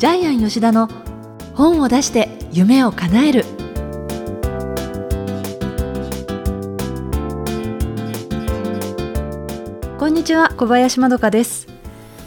[0.00, 0.88] ジャイアン吉田の
[1.54, 3.44] 本を出して夢を叶える。
[9.98, 11.68] こんにちは小林まどかです。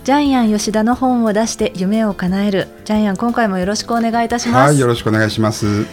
[0.03, 2.67] ジャイアン吉田の本を出して夢を叶える。
[2.85, 4.69] ジャイアン今回もよろしくお願いいたします。
[4.69, 5.87] はいよろしくお願いします。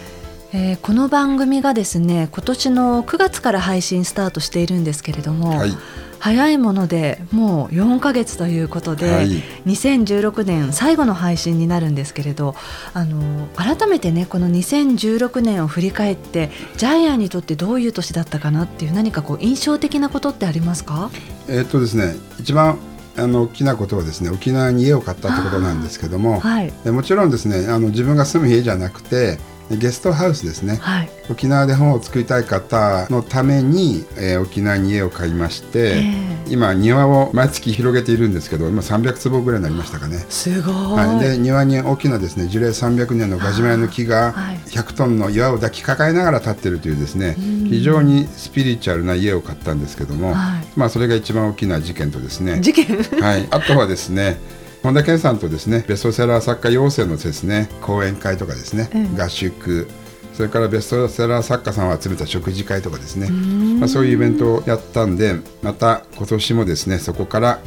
[0.53, 5.75] えーこの番組がですね今年の9月から配信スタートしているんですけれども、はい
[6.21, 9.41] 早いものでもう4ヶ月ということで、はい。
[9.65, 12.55] 2016年最後の配信になるんですけれど
[12.93, 21.09] あの改めてねこの2016年を振り返ってジャイアンにとってどういう年だったかなっていう何かこう印象的なことってありますか？
[21.49, 22.77] えーっとですね一番
[23.17, 26.71] あの大きなことはですね沖縄に家を買ったってことなんですけども、はい。
[26.85, 29.37] えもちろんですねあの自分が住む家じゃなくて
[29.77, 30.77] ゲストハウスですね。
[30.77, 31.09] はい。
[31.29, 40.25] 沖縄で本を作りたい方のために、えー沖縄に家を買いまして、え今庭を毎月広げているんですけど今300坪ぐらいになりましたかね。
[40.29, 44.57] すごい、はい、で庭に大きなですね樹齢300年のガジュマヤの木がはい。
[44.57, 47.69] 100トンの岩を抱きかかえながら立ってるというですねうん。
[47.69, 50.65] 非常にスピリチュアルな家を買ったんですけども、はい。
[50.75, 52.59] まあそれが一番大きな事件とですね。
[52.61, 52.97] 事件？
[53.21, 54.37] はい、あとはですね
[54.83, 59.87] 本田健さんとですねベストセラー作家養成のですね講演会とかですね、うん合宿
[60.33, 63.79] それからベストセラー作家さんを集めた食事会とかですね、ん。
[63.79, 67.59] まあ、そういうイベントをやったんでまた今年もですねそこから、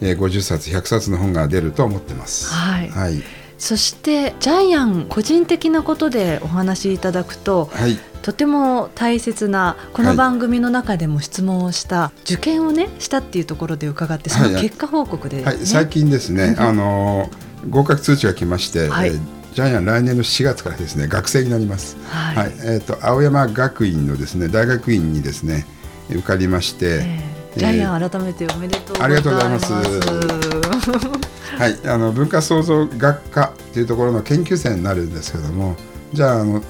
[0.00, 2.52] えー50冊100冊の本が出ると思ってます。
[2.52, 2.88] はい。
[2.90, 3.22] はい、
[3.58, 15.44] そしてジャイアン個人的なことでお話しいただくとはいとても大切なこの番組の中でも質問をした、受験をねしたっていうところで伺ってその結果報告で、ね。
[15.44, 19.10] はい、最近ですね、あのー合格通知が来まして、はい。
[19.10, 19.20] えー
[19.52, 21.96] ジャイアン来年の4月からですね学生になります。
[22.08, 22.36] はい。
[22.36, 25.66] はい、えっ、と青山学院のですね大学院にですね
[26.08, 29.08] 受かりまして、えージャイアン改めておめでとうございます。
[29.08, 29.70] ありがとうございます。
[31.56, 35.76] はい、あの文化創造学科というところの研究生になるんですけども
[36.12, 36.62] じゃああの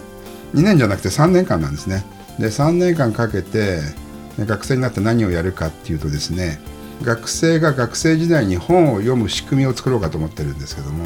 [0.55, 2.05] 2年じゃなくて3年間なんですね。
[2.39, 3.81] で3年間かけて
[4.39, 6.59] ね学生になって何をやるかっていうとですね
[7.03, 11.05] 学生が学生時代に本を読む仕組みを作ろうかと思ってるんですけども、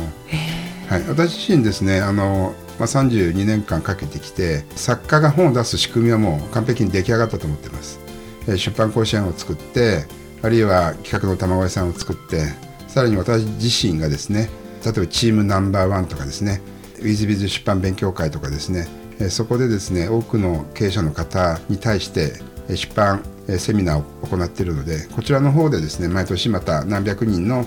[0.88, 8.00] はい、私自身ですねあの、まあ、32年間かけてきて作家が本を出す仕組みはもう完璧に出来上がったと思ってます、
[8.46, 10.06] えー出版甲子園を作って
[10.40, 12.44] あるいは企画の卵屋さんを作って
[12.86, 14.48] さらに私自身がですね
[14.84, 16.62] 例えばチームナンバーワンとかですね
[17.00, 22.32] ウィズビズ出版勉強会とかですねえーそこでですね多くの経営者の方に対して
[22.68, 27.66] えー出版えーセミナーを行っているのでこちらの方でですね毎年また何百人の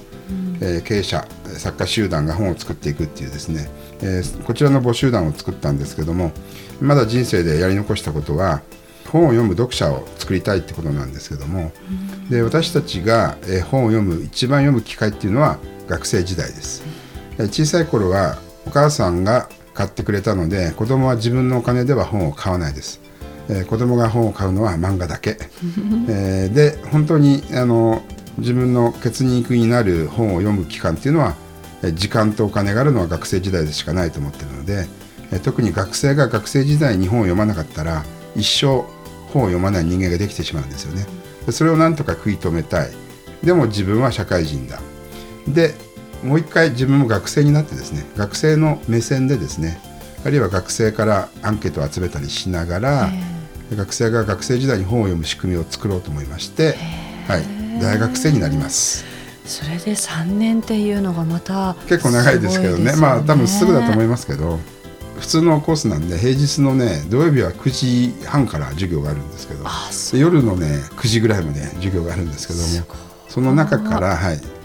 [0.62, 3.70] えー経営者えー作家集団が本を作っていくっていうですね、
[4.02, 6.32] えーこちらの募集団を作ったんですけども
[6.80, 8.62] まだ人生でやり残したことは
[9.10, 11.74] 本を読む読者を作りたいってことなんですけども、
[12.30, 15.58] で私たちが、えー本を読む一番読む機会っていうのは
[15.88, 16.84] 学生時代です、
[17.38, 19.50] えー小さい頃はお母さんが
[19.82, 23.02] 買ってくれたので子供は自分のお金では本を買わないです、
[23.50, 25.38] えー子供が本を買うのは漫画だけ、
[26.08, 28.04] えーで本当にあの
[28.38, 31.36] 自分の血肉になる本を読む期間っていうのは
[31.82, 34.88] えー時間とお金があるのは学生時代でしかないと思ってるので、
[35.32, 38.06] えー特に学生が学生時代に本を読まなかったら
[38.36, 38.86] 一生
[39.34, 41.08] 本を読まない人間ができてしまうんですよね。
[41.48, 42.92] でそれをなんとか食い止めたい。
[43.44, 44.80] でも自分は社会人だ。
[45.48, 45.74] で
[46.24, 49.80] もう一回自分も学生になってですね学生の目線でですね
[50.24, 53.10] あるいは学生からアンケートを集めたりしながら、
[53.76, 56.76] 学生が学生時代に本を読む仕組みを作ろうと思いまして、
[57.28, 59.04] はい、大学生になります。
[59.46, 64.60] それで3年っていうのがまた結構長いですけどねまあ多分すぐだと思いまますけど
[65.20, 67.70] 普通のコースなんで平日のね土曜日は9
[68.22, 69.66] 時半から授業があるんですけど
[70.18, 72.96] 夜のね9時ぐらいまで授業があるんですけども
[73.30, 74.61] その中から、はい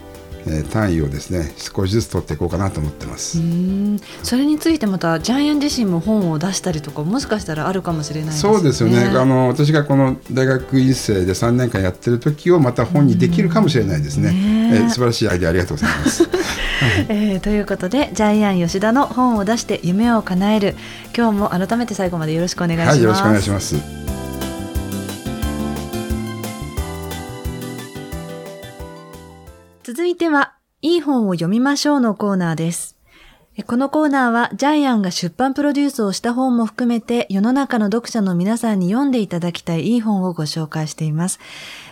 [0.49, 3.39] えー単位をですね少しずつ取っていこうかなと思ってます。
[3.39, 8.35] うんそれについてまたジャイアン自身も本を出したりとかもしかしたらあるかもしれないね。
[8.35, 14.31] そうですよねあの私がこの大学院生で3年間やってる時をまた本にできるかもしれないですね。
[14.31, 16.29] ねえー素晴らしいアイデアありがとうございます。
[17.09, 20.75] えーということでジャイアン吉田の本を出して夢を叶える
[21.15, 22.95] 今日も改めて最後までよろしくお願いします。
[22.95, 24.06] はい、よろしくお願いします。
[29.97, 30.53] 続いては、
[30.83, 32.95] いい本を読みましょうのコーナーです。
[33.55, 41.39] えこのコーナーは、ジャイアンが出版プロデュースをした本も含めて、世の中の読者の皆さんに読んでいただきたいいい本をご紹介しています。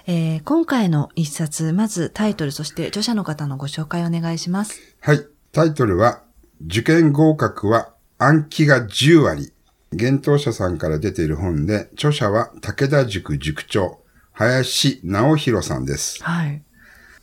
[0.06, 4.80] えー今回の一冊、まずタイトル、そして著者の方のご紹介お願いします。
[5.02, 5.26] はい。
[5.52, 6.22] タイトルは、
[6.64, 9.52] 受験合格は暗記が10割。
[9.92, 13.98] 幻冬者さんから出ている本で、著者は武田塾塾長、
[14.34, 16.24] 林直弘さんです。
[16.24, 16.62] はい。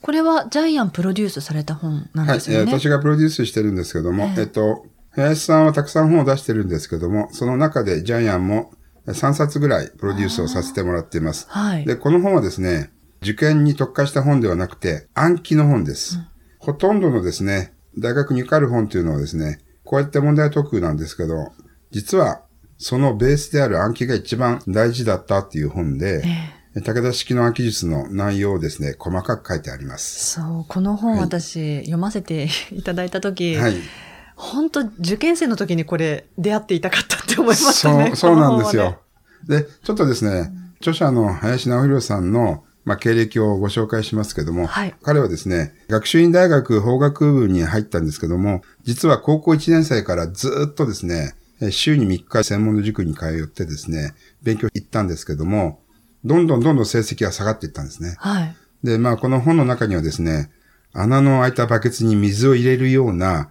[0.03, 2.65] これはジャイアンプロデュースされた本なんですよね。
[2.65, 8.73] はい、私がプロデュースしてるんですけども、えー、えっと、林さんはたくさん本を出してるんですけども、その中でジャイアンも
[9.07, 11.47] 3冊ぐらいプロデュースをさせてもらっています。
[11.49, 11.85] はい。
[11.85, 12.91] で、この本はですね、
[13.23, 16.17] 受験に特化した本ではなくて、暗記の本です。
[16.17, 16.27] うん、
[16.59, 21.53] ほとんどのですね、大学に受かる本というのはですね、こうやって問題解くなんですけど、
[21.91, 22.43] 実は
[22.79, 30.33] そのベースである暗記が一番大事だったっていう本で、えー、武田式の暗記術の内容をですね、細かく書いてあります。
[30.35, 33.77] そう、この本、私読ませて いただいたとき、はい。
[34.35, 38.07] 本当受験生の時にこれ出会っていたかったって思いましたね。
[38.07, 38.99] そう、そうなんですよ。
[39.47, 51.35] で、ちょっとですね、著者の林直弘さんのまあ、経歴をご紹介しますけども、はい、彼はですね、学習院大学法学部に入ったんですけども、実は高校1年生からずっとですね、
[51.71, 55.79] 週に3日専門の塾に通ってですね、勉強行ったんですけども、
[56.25, 58.15] どんどんどんどん成績が下がっていったんですね。
[58.19, 58.57] はい。
[58.83, 60.51] で、まあ、この本の中にはですね、
[60.93, 63.51] 穴の開いたバケツに水を入れるような、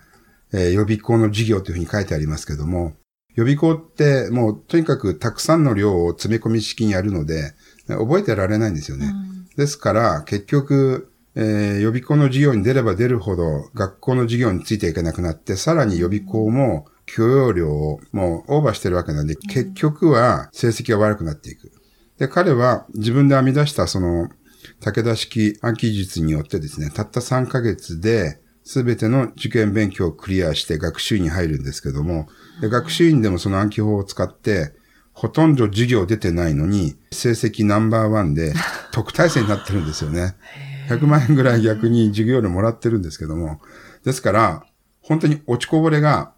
[0.53, 2.93] えー、予備校の授業というふうに書いてありますけども、
[3.35, 7.53] 予備校ってもうとにかくたくさんの量を詰め込み式にやるので、
[7.87, 9.07] 覚えてられないんですよね。
[9.07, 21.71] うん、ですから、結局、えー、予備校の授業に出れば出るほど学校の授業についていけなくなって、さらに予備校も許容量をもうオーバーしてるわけなんで、結局は成績が悪くなっていく。
[22.21, 24.29] で、彼は自分で編み出したその
[24.79, 32.27] 武田式暗記術によってですね、たった3ヶ月で全ての受験勉強をクリアして学習院に入るんですけども、
[32.61, 34.71] で学習院でもその暗記法を使って、
[35.13, 38.53] ほとんど授業出てないのに、成績ナンバーワンで
[38.91, 40.35] 特待生になってるんですよね。
[40.89, 43.59] 100万円ぐらい逆に授業料もらってるんですけども。
[44.05, 44.63] ですから、
[45.01, 46.33] 本当に落ちこぼれが、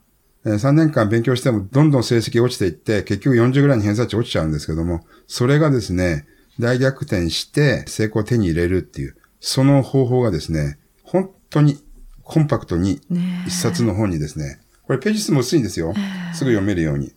[0.45, 6.25] 3年間勉強してもどんどん成績落ちていって、結局40ぐらいに偏差値落ちちゃうんですけども、それがですね、
[6.59, 11.77] 大逆転して成功を手に入れるっていう、その方法がですね、本当に
[12.23, 13.01] コンパクトに
[13.47, 15.93] 一冊の本にですね、これページ数も薄いんですよ。
[16.33, 17.13] すぐ読めるように。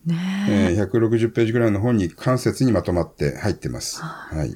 [0.49, 4.01] えー、160ページぐらいの本に関節にまとまって入ってます。
[4.01, 4.55] はい。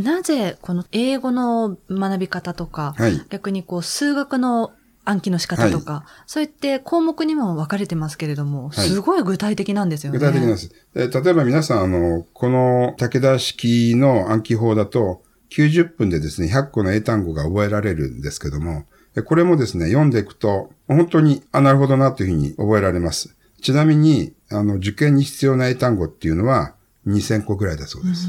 [0.00, 4.72] なぜこの英語の学び方とか、はい、逆にこう数学の
[5.06, 10.18] 暗記の仕方とか、はい、そういって項目にも分かれてますけれども、すごい具体的なんですよね。
[10.18, 10.70] 具体的なんです。
[10.94, 18.84] え例えば皆さん、あの、この武田式の暗記法だと、90分でですね、100個の英単語が覚えられるんですけども、
[19.24, 23.34] これもですね、読んでいくと、本当に、あ、なるほどなというふうに覚えられます。
[23.62, 26.74] ちなみに、あの、受験に必要な英単語っていうのは
[27.06, 28.28] 2000個ぐらいだそうです。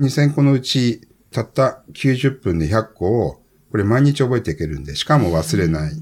[0.00, 5.92] 2000個のうち、たった90分で100個を、これ毎日覚えていけるんで、しかも忘れない。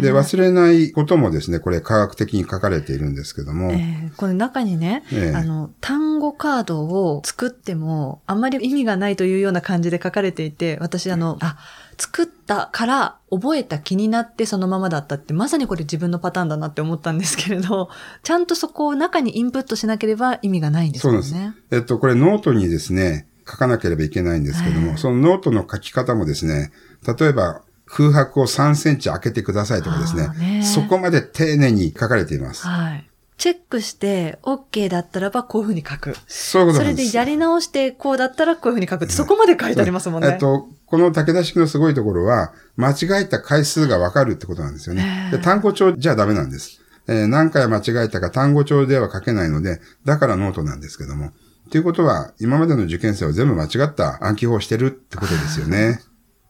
[0.00, 3.72] で、忘れないこともですね、これ科学的に書かれているんですけども。
[3.72, 11.56] えー、この中にね、えー、あの、単語カードを作っても、あんまり意味がないというような感じで書かれていて、私あの、あ、
[11.98, 17.88] 作ったから覚えた気になってそのままだったって、まさにこれ自分のパターンだなって思ったんですけれど、
[18.22, 21.22] ちゃんとそこを中にインプットしなければ意味がないんですよね。
[21.22, 21.52] そうです。
[21.70, 26.72] えっと、これノートにですね、書かなければいけないんですけども、そのノートの書き方もですね、
[27.06, 30.28] 例えば、空白を3センチ開けてくださいとかですね、
[30.58, 32.66] ねそこまで丁寧に書かれています。
[32.66, 33.08] はい。
[33.38, 36.16] チェックして OK だったらばこういうふうに書く。
[36.26, 36.96] そういうことです。
[36.96, 40.30] それでやり直してこうだったらこういうふうに書くって、そこまで書いてありますもんね。
[40.32, 45.28] えっと、この武田式のすごいところは、間違えた回数がわかるってことなんですよね。
[45.30, 46.80] で単語帳じゃダメなんです。
[47.08, 51.32] えー、何回間違えたか単語帳では書けないので、だからノートなんですけども。
[51.70, 56.00] ということは、今までの受験生は全部間違った暗記法をしてるってことですよね。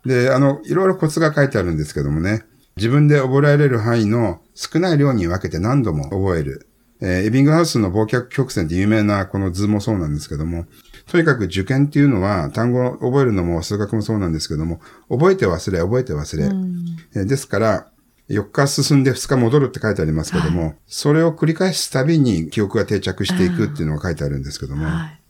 [0.06, 2.44] で、あの、いろいろコツが書いてあるんですけどもね。
[2.76, 6.68] 自分で覚えられる範囲の少ない量に分けて何度も覚える。
[7.00, 10.66] えー、エビングハウスの忘却曲線って有名なこの図もそうなんですけども、
[11.06, 16.44] とにかく受験っていうのは単語を覚えるのも数学もそうなんですけども、覚えて忘れ、覚えて忘れ。
[17.14, 17.88] えー、ですから、
[18.28, 25.22] 4日進んで2日戻るって書いてありますけども、はい、それを繰り返すたびに記憶が定着していくっていうのが書いてあるんですけども、はい、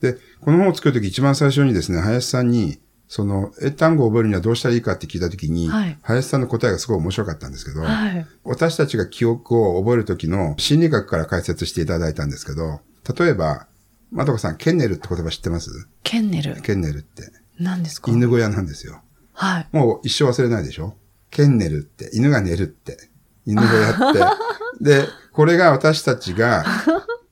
[0.00, 2.80] で、この本を作るとき一番最初にですね、林さんに、
[3.12, 12.82] その、英単語を覚えるにはどうしたらいいかって聞いたときに、はい、林さんの答えがすごい面白かったんですけど、はい、私たちが記憶を覚えるときの心理学から解説していただいたんですけど、
[13.18, 13.66] 例えば、
[14.12, 15.88] まどかさん、ケンネルって言葉知ってます？
[16.04, 17.32] ケンネルケンネルって。
[17.58, 18.12] 何ですか？
[18.12, 19.02] 犬小屋なんですよ。
[19.32, 19.66] はい。
[19.72, 20.94] もう一生忘れないでしょ？
[21.32, 22.96] ケンネルって、犬が寝るって。
[23.44, 24.20] 犬小屋って。
[24.80, 26.64] で、これが私たちが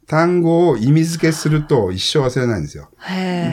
[0.09, 2.91] 単語を意味付けすると一生忘れないんですよ。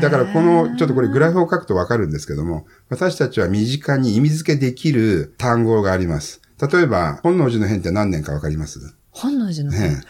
[0.02, 6.42] だからこの、ちょっとこれグラフを書くとわかるんですけども、私たちは身近に意味付けできる単語があります。
[6.72, 8.80] 例えば、本能寺の変って何年かわかります？
[9.12, 10.02] 本能寺の変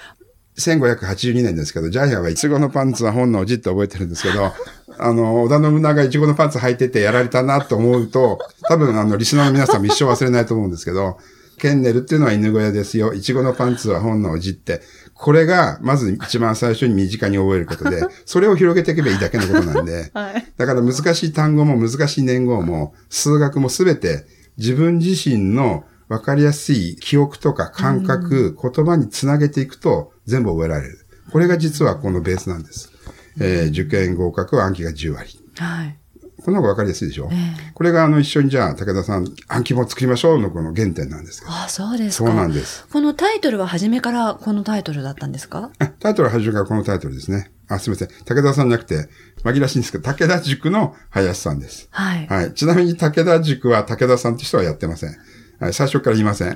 [0.57, 4.53] ？1582年ですけど、ジャイアンはイチゴのパンツは本能寺って覚えてるんですけど、
[4.97, 11.17] あの、織田信長イチゴのパンツ履いててやられたなと思うと、多分あの、リスナーの皆さんも一生忘れないと思うんですけど、
[11.55, 13.13] ケンネルっていうのは犬小屋ですよ。
[13.13, 14.81] イチゴのパンツは本能寺って。
[15.13, 24.25] これが、まず一番最初に身近に覚えることで、 それを広げていけばいいだけのことなんで、 はい、だから難しい単語も難しい年号も、数学もすべて
[24.57, 30.99] 自分自身の分かりやすい記憶とか感覚、言葉につなげていくと全部覚えられる。
[31.31, 32.91] これが実はこのベースなんです。
[33.39, 35.39] えー、受験合格は暗記が10割。
[35.57, 35.97] はい。
[36.45, 41.51] この方が分かりやすいでしょ、えー、これがあの一緒にじゃあ武田さん暗記も作りましょうのこの原点なんですけど。
[41.51, 42.27] あそうですか。
[42.27, 42.87] そうなんです。
[42.87, 45.71] このタイトルは初めからこのタイトルだったんですか？
[45.99, 47.51] タイトルは初めからこのタイトルですね。
[47.67, 48.09] あ、すみません。
[48.25, 49.09] 武田さんじゃなくて、
[49.43, 51.87] 紛らしいんですけど、武田塾の林さんです。
[51.89, 52.27] はい。
[52.27, 52.53] はい。
[52.53, 55.15] ちなみに武田塾は武田さんって人はやってません。
[55.59, 55.73] はい。
[55.73, 56.49] 最初から言いません。
[56.49, 56.55] は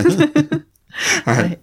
[0.00, 0.04] い。
[1.24, 1.60] はい。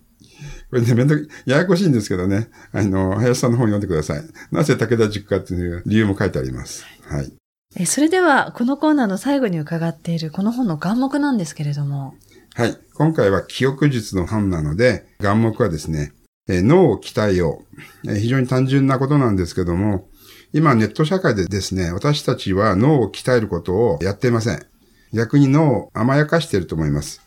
[0.69, 2.49] これね、めんどく、ややこしいんですけどね。
[2.73, 4.23] あの、林さんの本読んでください。
[4.51, 6.85] なぜ武田塾かっていう理由も書いてあります。
[7.09, 7.33] はい。
[7.75, 12.15] えそれでは、このコーナーの最後に伺っているこの本の願目なんですけれども。
[12.55, 12.77] はい。
[12.93, 16.13] 今回は記憶術の本なので、願目はですね、
[16.49, 17.63] え脳を鍛えよ
[18.05, 20.07] う、え非常に単純なことなんですけども、
[20.53, 24.65] 今ネット社会でですね、私たちは脳を鍛えることをやっていません。
[25.13, 27.21] 逆に脳を甘やかしていると思います。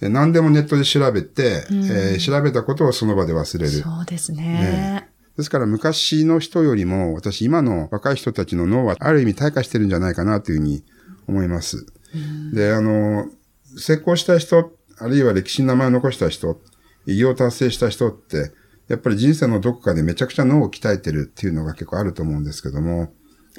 [0.00, 3.70] 何でもネットで調べて、うん、えー、調べたことをその場で忘れる。
[3.70, 4.42] そうですね。
[4.42, 10.84] ねですから昔の人よりも、私今の若い人たちの脳はある意味退化してるんじゃないかなというふうに
[11.26, 11.86] 思います。
[12.14, 13.26] うん、で、あの、
[13.76, 16.60] 成功した人、あるいは歴史に名前を残した人、
[17.06, 18.52] 偉業を達成した人って、
[18.88, 23.12] やっぱり人生のどこかでめちゃくちゃ脳を鍛えてるっていうのが結構あると思うんですけども、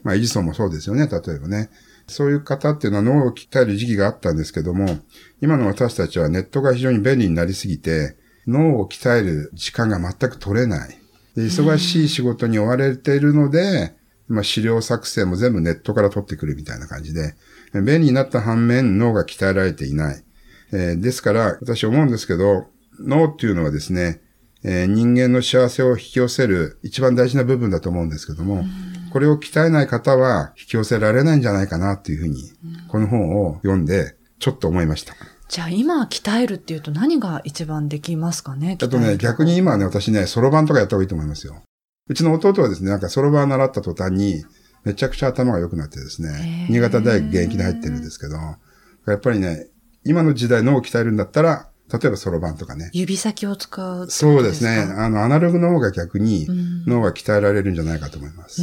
[0.04, 1.70] まあ、エジソンもそうですよね、例えばね。
[2.08, 5.00] そういう方っていうのは脳を鍛える時期があったんですけども、
[5.42, 8.16] 今の私たちはネットが非常に便利になりすぎて、
[8.48, 11.00] 脳を鍛える時間が全く取れない。
[11.36, 13.94] で忙しい仕事に追われているので、
[14.28, 17.36] まあ、資料作成も全部ネットから取ってくるみたいな感じで、
[17.74, 20.24] 便利になった反面脳が鍛えられていない。
[20.72, 22.68] えー、ですから、私思うんですけど、
[23.00, 24.22] 脳っていうのはですね、
[24.64, 28.64] えー、人間の幸せを引き寄せる一番大事な部分だと思うんですけども、
[29.12, 32.52] これを鍛えない方は引き寄せられないんじゃないかなっていうふうに、
[32.88, 35.14] この本を読んでちょっと思いました。
[35.48, 41.62] じゃあ今鍛えるっていうと何が一番できますかねあとね、逆に今ね、私ね、ソロバンとかやった方がいいと思いますよ。
[42.08, 44.44] うちの弟はですね、なんかソロバン習った途端に、
[44.84, 49.68] めちゃくちゃ頭が良くなってですね、新潟大学現役で入ってるんですけど、やっぱりね、
[50.04, 52.90] 今の時代脳を鍛えるんだったら、例えばそろばんとかね。
[52.94, 54.94] 指先を使うそうですね。
[54.98, 56.48] あの、アナログの方が逆に
[56.88, 58.62] 脳が鍛えられるんじゃないかと思います。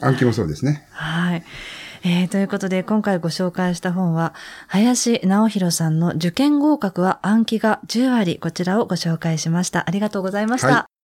[0.00, 0.86] 暗記もそうですね。
[0.90, 1.44] はい。
[2.04, 4.34] えー、ということで、今回ご紹介した本は、
[4.68, 9.84] 林直弘さんの受験合格は暗記が10割、こちらをご紹介しました。
[9.86, 10.68] ありがとうございました。
[10.68, 10.98] はい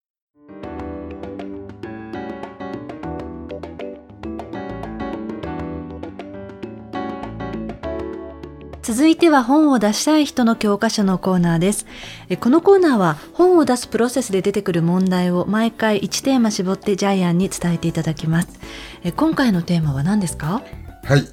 [8.81, 11.87] 続いては本を出したい人の教科書のコーナーです。
[12.39, 18.59] このコーナーは本を出すプロセスで出てくる問題を毎回1テーマ絞ってジャイアンに伝えていただきます。
[19.15, 20.61] 今回のテーマは何ですか？
[21.05, 21.23] はい。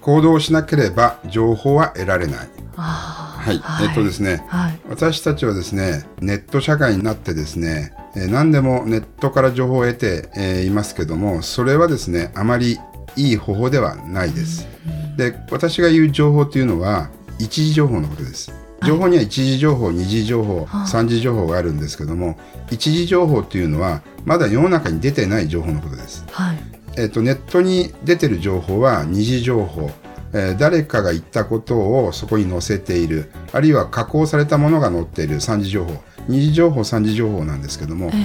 [0.00, 2.48] 行動しなければ情報は得られない。
[2.76, 12.78] はい、はい、えっとですね、はい、私たちはですね、ネット社会になってですね、えー、何でもネットから情報を得て、えー、いますけども、それはですね、あまり
[13.16, 14.68] いい方法ではないです。
[14.84, 18.52] うんで私が言う情報というのは一時情報のことです。
[18.86, 22.38] 情報には一時情報二次情報三次情報があるんですけども
[22.70, 29.90] 一時情報というのはまだ世の中に出てない情報のことです、はいえーと、ネットに出てる情報は二次情報。
[30.32, 33.30] えー、誰かが言ったことをそこに載せている。
[33.52, 35.40] あるいは加工されたものが載っている。
[35.40, 36.02] 三次情報。
[36.28, 38.16] 二次情報三次情報なんですけども、え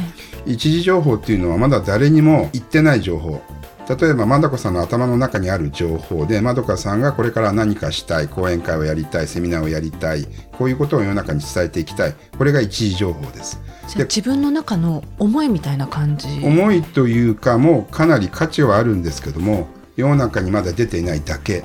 [0.48, 3.42] え、一次情報っていうのはまだ誰にも言ってない情報
[3.88, 12.16] 例えばまどかさんの頭の中にある情報でまどかさんがこれから何かしたい講演会をやりたいセミナーをやりたいこういうことを世の中に伝えていきたい。
[12.38, 13.62] これが一時情報です。
[13.96, 16.28] 自分の中の思いみたいな感じ？
[16.44, 21.64] 思いというかもうかなり価値はあるんですけども世の中にまだ出ていないだけ、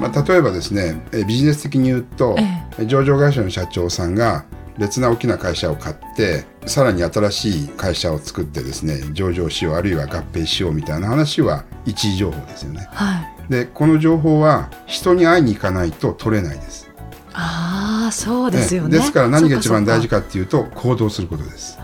[0.00, 4.46] まあ、例えばですねビジネス的に言うと、ええ、上場会社の社長さんが
[4.78, 12.88] 別な大きな会社を買ってさらに新しい会社を作ってですね上場しようあるいは合併しようみたいな話は一時情報ですよね。
[12.92, 16.90] はい、でこの情報は人に会いに行かないと取れないです。
[17.32, 21.78] ああそうですよね、ね、ですから何が一番大事かっていうと行動することです。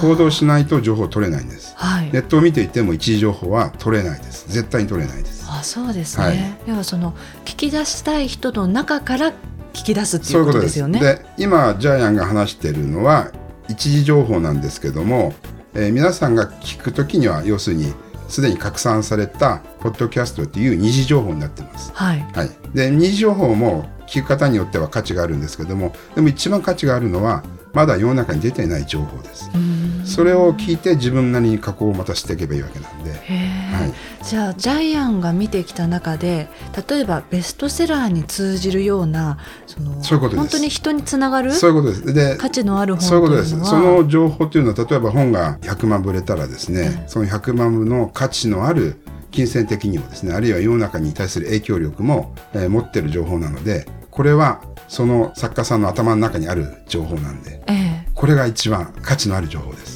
[0.00, 4.50] 行動しないと情報取れないんです、はい、ネットを見ていても一時情報は取れないです。
[4.50, 5.46] 絶対に取れないです。
[5.48, 7.12] あそうですね、はい、要はその
[7.44, 9.32] 聞き出したい人の中から
[9.76, 11.00] 聞き出すっていうことですよね。
[11.00, 13.30] で今ジャイアンが話しているのは
[13.68, 15.34] 一時情報なんですけども、
[15.74, 17.92] えー、皆さんが聞くときには要するに
[18.28, 21.92] すでに拡散されたポッドキャストっていう二次情報になってます。
[21.94, 29.50] はい、はい、で二次情報も聞く方によっては価値があるんですけどもでも一番価値があるのはまだ世の中に出ていない情報です。
[30.04, 33.20] それを聞いて自分なりに加工をまたしていけばいいわけなんで、はい、
[34.26, 36.48] じゃあジャイアンが見てきた中で
[36.88, 41.52] 例えばベストセラーに通じるようなそのそういうこと本当に人につながる？
[41.52, 42.12] そういうことです。
[42.12, 43.50] で価値のある本そういうことです。
[43.64, 48.96] その情報というのは例えば本が100万部売れたらですね、うん、その100万部の価値のある
[49.30, 57.74] 金銭的にもですねあるいは世の中に対する影響力も、えー、持ってる情報なのでこれはその作家さんの頭の中にある情報なんで、え
[58.06, 59.95] え、これが一番価値のある情報です。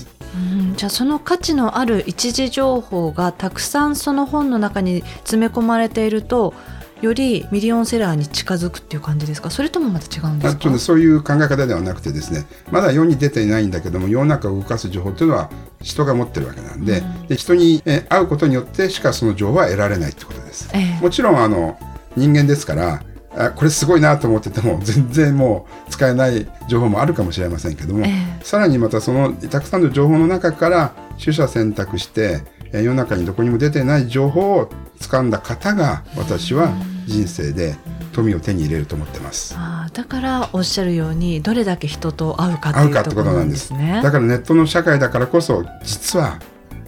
[0.80, 6.54] うん、じゃあその価値のある一時情報がたくさんその本の中に詰め込まれていると
[7.00, 9.49] よりミリオンセラーに近づくっていう感じですか？
[9.49, 10.78] それともまた違うんですか？
[10.78, 21.00] そういう考え方ではなくてですねまだ世に出ていないんだけども世の中を動かす情報というのは人が持ってるわけなんでうん、で人に会うことによってしかその情報は得られないってことです、え。
[21.00, 21.78] もちろんあの
[22.16, 23.02] 人間ですから
[23.40, 32.42] あこれすごいなと思ってても 全然もう使えない情報もあるかもしれませんけども、えー、さらにまたそのたくさんの情報の中から取捨選択して
[32.73, 34.70] 世の中にどこにも出てない情報を
[35.00, 36.70] 掴んだ方が私は
[37.06, 37.75] 人生で
[38.12, 39.54] 富を手に入れると思ってます。
[39.56, 44.00] あだからおっしゃるようにどれだけ人と会うかっていうところなんですね。
[44.02, 46.38] だからネットの社会だからこそ実は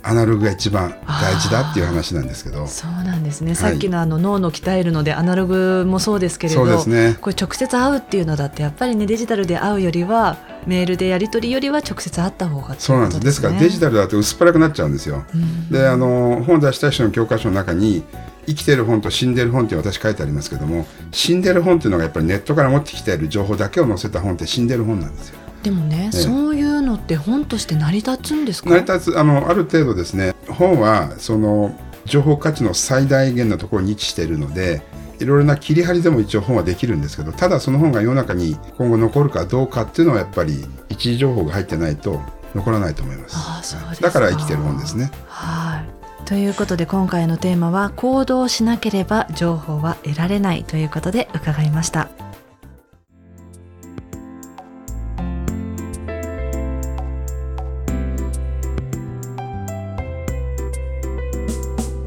[0.04, 2.66] アナログが一番大事だっていう話なんですけど。
[2.66, 13.20] そうなんですね、さっきのあの脳の鍛えるのでアナログもそうですけれどそうです、ね、これ直接会うっていうのだってやっぱりねデジタルで会うよりはメールでやり取りよりは直接会った方が、ね、そうなんです。
[13.20, 15.24] ですからデジタルだと薄っぺらくなっちゃうんですよ。
[15.70, 18.02] であの本出した人の教科書の中に
[18.46, 25.38] 生きてる本と死んでる本って私書いてありますけども死んでる本っていうのがやっぱりネットから持ってきている情報だけを載せた本って死んでる本なんですよ。
[25.62, 28.70] でもね、えそういうのって本として成り立つんですか？
[28.70, 34.82] 成り立つあのある程度ですね本はその情報価値の最大限のところに位置しているので
[35.20, 42.20] いろいろな切り張りでも一応本はできるんですけどただその本が世の中に今後残るかどうかっていうのはやっぱり一時情報が入ってないと
[42.56, 43.36] 残らないと思います。
[43.36, 45.12] あそうですだから生きてる本ですね。
[45.28, 45.88] はい。
[46.24, 52.08] ということで今回のテーマは行動しなければ情報は得られないということで伺いました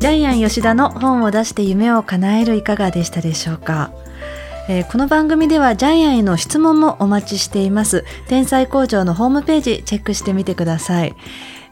[0.06, 3.91] ジャイアン吉田の本を出して夢を叶えるいかがでしたでしょうか、
[4.70, 8.06] えー、この番組ではジャイアンへの質問もお待ちしています。
[8.28, 11.15] 天才工場のホームページチェックしてみてください。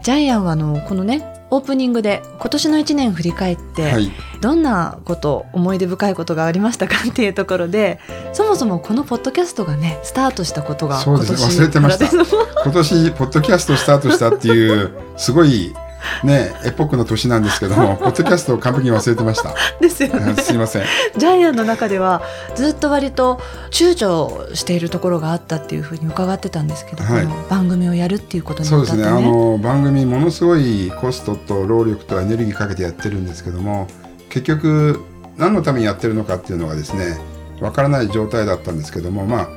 [0.02, 8.00] ジャイアンはあのこのねオープニングで今年の1年振り返って、はい、どんなこと思い出深いことがありましたかっていうところで
[8.34, 11.34] そもそもこのポッドキャストがねスタートしたことがそうです。
[11.34, 12.08] 忘れてました。
[12.10, 15.76] 今年ポッドキャストスタートしたっていうすごい
[16.24, 19.54] ねエポックの年なんですけども ポッドキャストを完璧に忘れてました。
[19.80, 20.36] ですよね。
[20.42, 20.84] すいません。
[21.18, 22.22] ジャイアンの中では
[22.56, 23.39] ずっと割と
[23.72, 29.18] 躊躇しているところがあったっていうふうに伺ってたんですけど、はい、番組をやるっていうことになったね、そうですね。
[29.18, 33.88] あの番組ものすごいコストと労力とエネルギーかけてやってるんですけども
[34.30, 35.00] 結局
[35.38, 37.18] 何のためにやってるのかっていうのがですね
[37.60, 39.50] わからない状態だったんですけどもまあ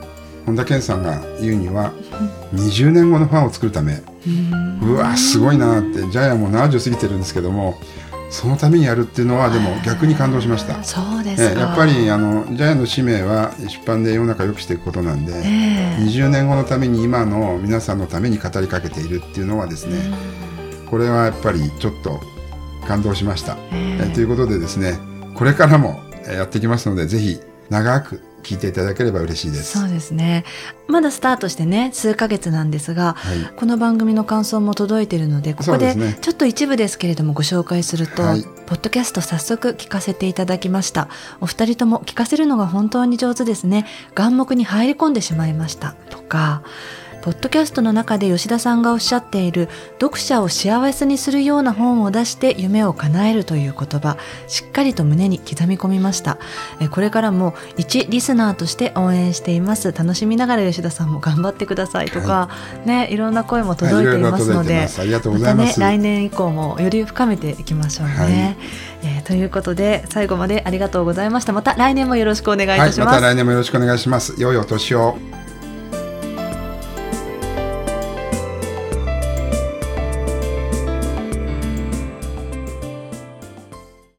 [0.46, 1.92] 本田健さんが言うには
[2.54, 4.00] 20年後のファンを作るため
[4.82, 7.78] うわすごいなってジャイアンも70過ぎてるんですけども
[8.30, 10.82] そのためにやるっていうのはでも逆に感動しました。
[10.82, 19.96] そうですやっぱりあのジャイアンの使命は出版で世の中を良くしていくことなんで、えー、20年後のために今の皆さんのために語りかけているっていうのはですね、
[20.90, 22.20] これはやっぱりちょっと
[22.86, 23.56] 感動しました。
[23.72, 24.98] えー、ということでですね
[25.34, 27.38] これからもやっていきますのでぜひ
[27.70, 29.76] 長く聞いていただければ嬉しいです。
[29.76, 30.44] そうですね。
[30.86, 41.08] まだスタートしてね数ヶ月なんですが、はい、この番組の感想も届いているのでここでちょっと一部ですけれどもご紹介すると、はい、ポッドキャスト早速聞かせていただきました。
[41.40, 43.84] お二人とも聞かせるのが本当に上手ですね。
[44.14, 46.62] 眼目に入り込んでしまいましたとか
[47.26, 49.68] ポッドキャストの中で吉田さんがおっしゃっている
[50.00, 56.38] 読者を幸せにするような本を出して夢を叶えるという言葉しっかりと胸に刻み込みました。
[56.92, 59.90] これからも一リスナーとして応援しています。
[59.90, 62.50] 楽しみながら吉田さんも頑張ってくださいとか、は
[62.84, 68.56] い、ねいろんな声も届いていますので、はい、ままたね来年以降もより深めていきましょうね、はい、
[69.02, 71.52] えー、ということで最後までありがとうございました。
[71.52, 74.36] また来年もよろしくお願いいたします、また来年もよろしくお願いします。
[74.38, 75.18] 良いお年を